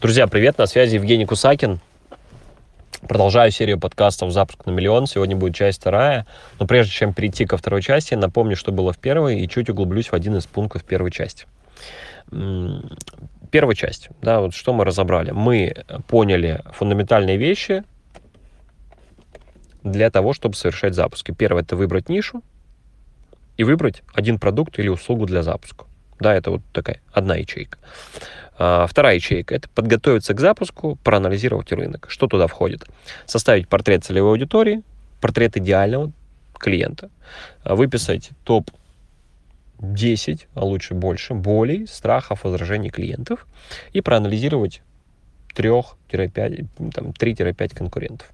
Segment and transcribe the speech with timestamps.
[0.00, 1.80] Друзья, привет, на связи Евгений Кусакин.
[3.08, 5.08] Продолжаю серию подкастов «Запуск на миллион».
[5.08, 6.24] Сегодня будет часть вторая.
[6.60, 10.06] Но прежде чем перейти ко второй части, напомню, что было в первой, и чуть углублюсь
[10.06, 11.46] в один из пунктов первой части.
[13.50, 15.32] Первая часть, да, вот что мы разобрали.
[15.32, 17.82] Мы поняли фундаментальные вещи
[19.82, 21.32] для того, чтобы совершать запуски.
[21.32, 22.44] Первое– это выбрать нишу
[23.56, 25.86] и выбрать один продукт или услугу для запуска.
[26.20, 27.78] Да, это вот такая одна ячейка.
[28.58, 32.06] А, вторая ячейка– это подготовиться к запуску, проанализировать рынок.
[32.08, 32.86] Что туда входит?
[33.26, 34.82] Составить портрет целевой аудитории,
[35.20, 36.12] портрет идеального
[36.54, 37.08] клиента,
[37.64, 38.70] выписать топ
[39.78, 43.46] 10, а лучше больше, болей, страхов, возражений клиентов
[43.92, 44.82] и проанализировать
[45.54, 48.28] 3-5, там, 3-5 конкурентов.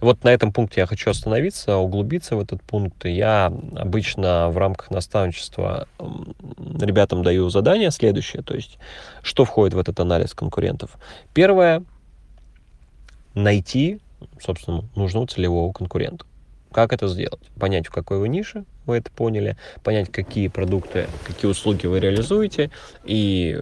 [0.00, 3.04] Вот на этом пункте я хочу остановиться, углубиться в этот пункт.
[3.04, 5.88] Я обычно в рамках наставничества
[6.80, 8.78] ребятам даю задание следующее, то есть
[9.22, 10.98] что входит в этот анализ конкурентов.
[11.34, 11.84] Первое—
[13.34, 14.00] найти,
[14.40, 16.24] собственно, нужного целевого конкурента.
[16.72, 17.42] Как это сделать?
[17.58, 22.70] Понять, в какой вы нише, вы это поняли, понять, какие продукты, какие услуги вы реализуете,
[23.04, 23.60] и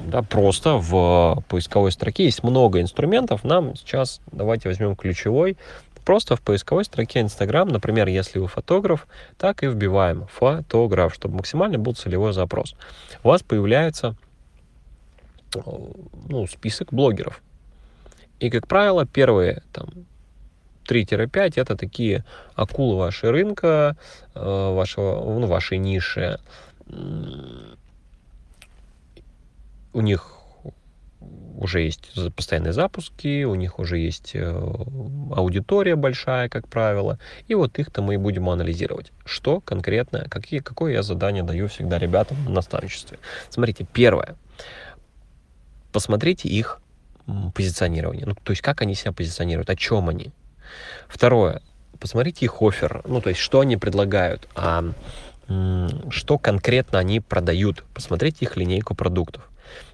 [0.00, 3.44] да, просто в поисковой строке есть много инструментов.
[3.44, 5.56] Нам сейчас давайте возьмем ключевой.
[6.04, 11.78] Просто в поисковой строке Instagram, например, если вы фотограф, так и вбиваем фотограф, чтобы максимально
[11.78, 12.74] был целевой запрос.
[13.22, 14.16] У вас появляется
[15.54, 17.42] ну, список блогеров.
[18.40, 19.88] И, как правило, первые там,
[20.88, 23.96] 3-5 это такие акулы вашего рынка,
[24.34, 26.38] э, вашего, ну, вашей ниши
[29.98, 30.32] у них
[31.58, 34.48] уже есть постоянные запуски, у них уже есть э,
[35.34, 37.18] аудитория большая, как правило,
[37.48, 39.10] и вот их-то мы и будем анализировать.
[39.24, 43.18] Что конкретно, какие, какое я задание даю всегда ребятам на наставничестве.
[43.50, 44.36] Смотрите, первое.
[45.90, 46.80] Посмотрите их
[47.56, 50.30] позиционирование, ну, то есть как они себя позиционируют, о чем они.
[51.08, 51.60] Второе.
[51.98, 54.84] Посмотрите их офер, ну, то есть что они предлагают, а
[56.10, 57.82] что конкретно они продают.
[57.94, 59.48] Посмотрите их линейку продуктов.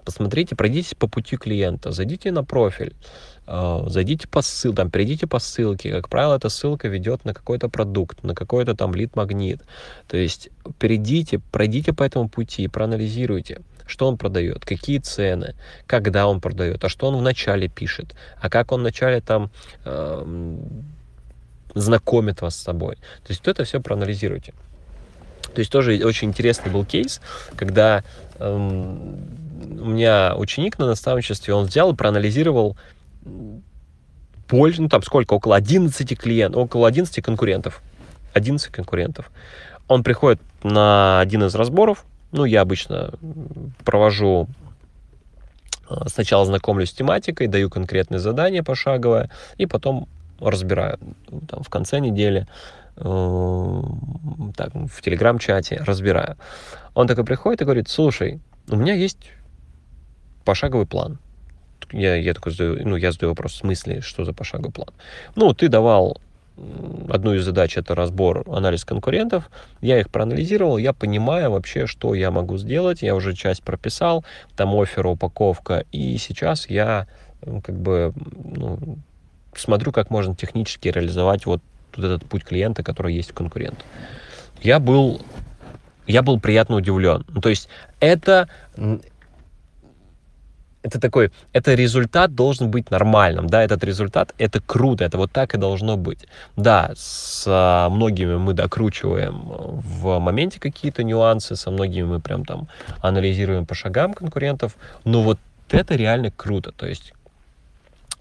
[0.05, 2.95] Посмотрите, пройдитесь по пути клиента, зайдите на профиль,
[3.47, 5.91] э, зайдите по ссылке, там, перейдите по ссылке.
[5.91, 9.63] Как правило, эта ссылка ведет на какой-то продукт, на какой-то там лид-магнит.
[10.07, 15.55] То есть перейдите, пройдите по этому пути, проанализируйте что он продает, какие цены,
[15.87, 19.51] когда он продает, а что он вначале пишет, а как он вначале там
[19.85, 20.57] э,
[21.75, 22.97] знакомит вас с собой.
[22.97, 24.55] То есть вот это все проанализируйте.
[25.53, 27.21] То есть тоже очень интересный был кейс,
[27.57, 28.05] когда
[28.39, 29.29] эм,
[29.81, 32.77] у меня ученик на наставничестве, он взял и проанализировал
[34.49, 37.83] больше, ну там сколько, около 11 клиентов, около 11 конкурентов.
[38.35, 39.31] 11 конкурентов.
[39.89, 42.05] Он приходит на один из разборов,
[42.35, 43.13] ну, я обычно
[43.85, 44.49] провожу
[45.89, 50.09] э, сначала знакомлюсь с тематикой, даю конкретные задания пошаговое, и потом
[50.41, 50.99] разбираю.
[51.49, 52.49] Там, в конце недели
[52.97, 56.37] так, в телеграм-чате, разбираю.
[56.95, 59.31] Он такой приходит и говорит, слушай, у меня есть
[60.45, 61.19] пошаговый план.
[61.93, 64.91] Я, я такой задаю, ну, я задаю вопрос, в смысле, что за пошаговый план?
[65.37, 66.21] Ну, ты давал
[67.09, 69.51] одну из задач это разбор, анализ конкурентов.
[69.81, 73.03] Я их проанализировал, я понимаю вообще, что я могу сделать.
[73.03, 74.25] Я уже часть прописал,
[74.57, 75.85] там офер, упаковка.
[75.91, 77.07] И сейчас я
[77.65, 78.13] как бы
[78.45, 78.99] ну,
[79.55, 81.61] смотрю, как можно технически реализовать вот
[81.97, 83.85] вот этот путь клиента, который есть у конкурента.
[84.63, 85.23] Я был,
[86.07, 87.25] я был приятно удивлен.
[87.29, 87.69] Ну, то есть
[88.01, 88.49] это
[90.85, 95.55] это такой, это результат должен быть нормальным, да, этот результат, это круто, это вот так
[95.55, 96.27] и должно быть.
[96.57, 102.69] Да, с а, многими мы докручиваем в моменте какие-то нюансы, со многими мы прям там
[103.01, 105.39] анализируем по шагам конкурентов, но вот
[105.71, 107.14] это реально круто, то есть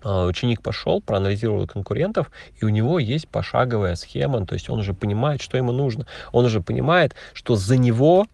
[0.03, 5.41] ученик пошел, проанализировал конкурентов, и у него есть пошаговая схема, то есть он уже понимает,
[5.41, 6.05] что ему нужно.
[6.31, 8.27] Он уже понимает, что за него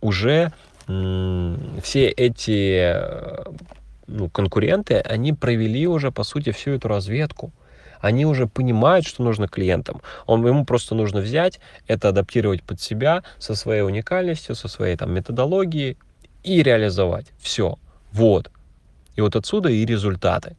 [0.00, 0.52] уже
[0.86, 2.94] все эти
[4.06, 7.52] ну, конкуренты, они провели уже, по сути, всю эту разведку.
[8.00, 10.02] Они уже понимают, что нужно клиентам.
[10.26, 15.10] Он, ему просто нужно взять, это адаптировать под себя со своей уникальностью, со своей там
[15.12, 15.96] методологией
[16.42, 17.26] и реализовать.
[17.38, 17.78] Все.
[18.12, 18.50] Вот.
[19.16, 20.56] И вот отсюда и результаты.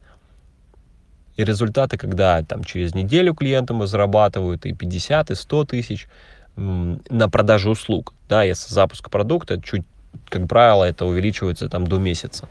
[1.36, 6.08] И результаты, когда там через неделю клиентам зарабатывают и 50, и 100 тысяч
[6.56, 8.14] на продаже услуг.
[8.30, 9.84] Да, если запуск продукта, чуть,
[10.30, 12.48] как правило, это увеличивается там до месяца.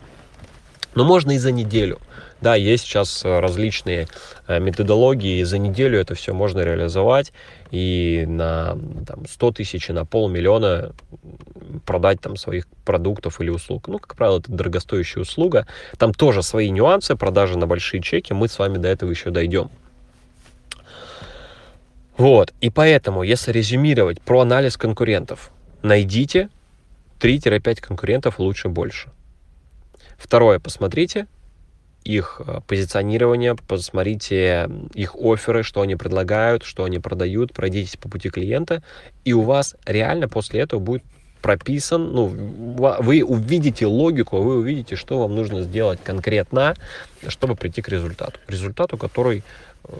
[0.94, 2.00] Но можно и за неделю.
[2.40, 4.06] Да, есть сейчас э, различные
[4.46, 7.32] э, методологии, и за неделю это все можно реализовать
[7.70, 8.76] и на
[9.06, 10.92] там, 100 тысяч, и на полмиллиона
[11.86, 13.88] продать там своих продуктов или услуг.
[13.88, 15.66] Ну, как правило, это дорогостоящая услуга.
[15.96, 19.70] Там тоже свои нюансы, продажи на большие чеки, мы с вами до этого еще дойдем.
[22.16, 25.50] Вот, и поэтому, если резюмировать про анализ конкурентов,
[25.82, 26.48] найдите
[27.20, 29.08] 3-5 конкурентов лучше больше.
[30.18, 31.26] Второе, посмотрите
[32.04, 38.28] их э, позиционирование, посмотрите их оферы, что они предлагают, что они продают, пройдитесь по пути
[38.30, 38.82] клиента,
[39.24, 41.02] и у вас реально после этого будет
[41.40, 46.74] прописан, ну, вы увидите логику, вы увидите, что вам нужно сделать конкретно,
[47.28, 48.40] чтобы прийти к результату.
[48.48, 49.42] Результату, который
[49.84, 49.94] э,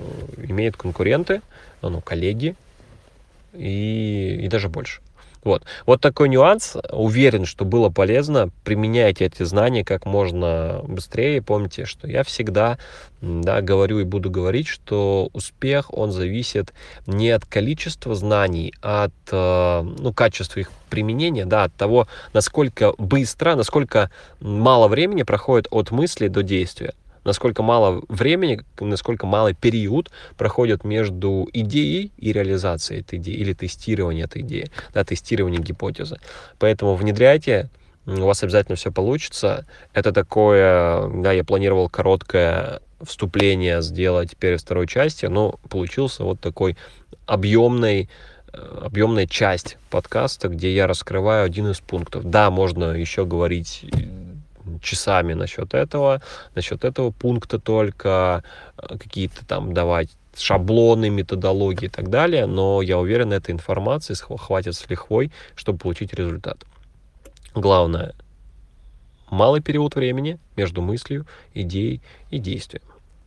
[0.48, 1.42] имеют конкуренты,
[1.82, 2.54] ну, коллеги
[3.52, 5.00] и, и даже больше.
[5.44, 5.62] Вот.
[5.86, 6.76] вот такой нюанс.
[6.90, 8.50] Уверен, что было полезно.
[8.64, 11.42] Применяйте эти знания как можно быстрее.
[11.42, 12.78] Помните, что я всегда
[13.20, 16.72] да, говорю и буду говорить, что успех, он зависит
[17.06, 22.92] не от количества знаний, а от э, ну, качества их применения, да, от того, насколько
[22.98, 26.94] быстро, насколько мало времени проходит от мысли до действия
[27.24, 34.26] насколько мало времени, насколько малый период проходит между идеей и реализацией этой идеи или тестированием
[34.26, 36.18] этой идеи, да, тестирование гипотезы.
[36.58, 37.70] Поэтому внедряйте,
[38.06, 39.66] у вас обязательно все получится.
[39.92, 46.76] Это такое, да, я планировал короткое вступление сделать перед второй части, но получился вот такой
[47.26, 48.08] объемный
[48.52, 52.24] э, объемная часть подкаста, где я раскрываю один из пунктов.
[52.24, 53.84] Да, можно еще говорить
[54.84, 56.20] часами насчет этого,
[56.54, 58.42] насчет этого пункта только,
[58.78, 64.74] э, какие-то там давать шаблоны, методологии и так далее, но я уверен, этой информации хватит
[64.74, 66.64] с лихвой, чтобы получить результат.
[67.54, 68.14] Главное,
[69.30, 72.00] малый период времени между мыслью, идеей
[72.30, 72.82] и действием.